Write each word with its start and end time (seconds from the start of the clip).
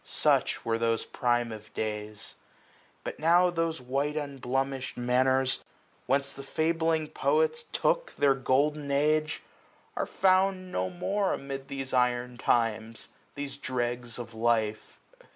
Such 0.03 0.65
were 0.65 0.79
those 0.79 1.05
prime 1.05 1.51
of 1.51 1.71
days. 1.75 2.33
270 3.03 3.03
But 3.03 3.19
now 3.19 3.51
those 3.51 3.79
white 3.79 4.17
unblemished 4.17 4.97
manners, 4.97 5.63
whence 6.07 6.33
The 6.33 6.41
fabling 6.41 7.09
poets 7.13 7.65
took 7.71 8.11
their 8.17 8.33
golden 8.33 8.89
age, 8.89 9.31
c 9.31 9.39
2 9.41 9.41
13 9.41 9.47
SPRING. 9.47 10.03
Are 10.03 10.05
found 10.07 10.71
no 10.71 10.89
more 10.89 11.33
amid 11.35 11.67
these 11.67 11.93
iron 11.93 12.39
times, 12.39 13.09
These 13.35 13.57
dregs 13.57 14.17
of 14.17 14.33
life 14.33 14.99